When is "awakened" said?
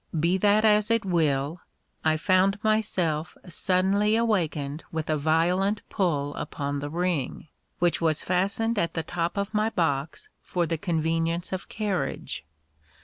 4.15-4.83